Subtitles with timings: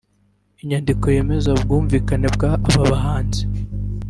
[0.61, 3.41] Inyandiko yemeza ubwumvikane bw’aba bahanzi